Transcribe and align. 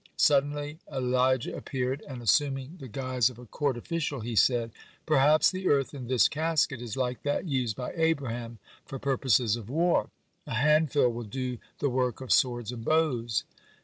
Suddenly 0.17 0.79
Elijah 0.91 1.55
appeared, 1.55 2.01
and, 2.07 2.23
assuming 2.23 2.77
the 2.79 2.87
guise 2.87 3.29
of 3.29 3.37
a 3.37 3.45
court 3.45 3.77
official, 3.77 4.21
he 4.21 4.35
said: 4.35 4.71
"Perhaps 5.05 5.51
the 5.51 5.67
earth 5.67 5.93
in 5.93 6.07
this 6.07 6.27
casket 6.27 6.81
is 6.81 6.97
like 6.97 7.21
that 7.21 7.45
used 7.45 7.75
by 7.75 7.93
Abraham 7.95 8.57
for 8.83 8.97
purposes 8.97 9.55
of 9.55 9.69
war. 9.69 10.09
A 10.47 10.55
handful 10.55 11.09
will 11.13 11.21
do 11.25 11.59
the 11.77 11.89
work 11.91 12.19
of 12.19 12.31
swords 12.33 12.71
and 12.71 12.83
bows." 12.83 13.43